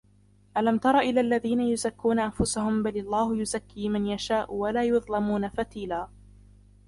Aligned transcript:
أَلَمْ 0.57 0.77
تَرَ 0.77 0.99
إِلَى 0.99 1.21
الَّذِينَ 1.21 1.61
يُزَكُّونَ 1.61 2.19
أَنْفُسَهُمْ 2.19 2.83
بَلِ 2.83 2.97
اللَّهُ 2.97 3.35
يُزَكِّي 3.41 3.89
مَنْ 3.89 4.07
يَشَاءُ 4.07 4.53
وَلَا 4.53 4.83
يُظْلَمُونَ 4.83 5.49
فَتِيلًا 5.49 6.09